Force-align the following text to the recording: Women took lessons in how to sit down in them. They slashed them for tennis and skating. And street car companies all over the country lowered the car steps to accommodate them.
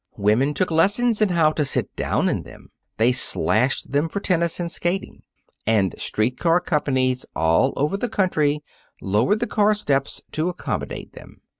Women 0.17 0.55
took 0.55 0.71
lessons 0.71 1.21
in 1.21 1.29
how 1.29 1.51
to 1.51 1.63
sit 1.63 1.95
down 1.95 2.27
in 2.27 2.41
them. 2.41 2.71
They 2.97 3.11
slashed 3.11 3.91
them 3.91 4.09
for 4.09 4.19
tennis 4.19 4.59
and 4.59 4.71
skating. 4.71 5.21
And 5.67 5.93
street 6.01 6.39
car 6.39 6.59
companies 6.59 7.23
all 7.35 7.71
over 7.75 7.97
the 7.97 8.09
country 8.09 8.63
lowered 8.99 9.41
the 9.41 9.45
car 9.45 9.75
steps 9.75 10.23
to 10.31 10.49
accommodate 10.49 11.13
them. 11.13 11.43